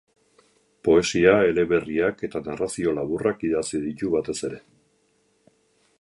Poesia, 0.87 1.33
eleberriak 1.49 2.25
eta 2.29 2.41
narrazio 2.49 2.95
laburrak 3.01 3.47
idatzi 3.51 3.85
ditu 3.87 4.11
batez 4.19 4.39
ere. 4.51 4.63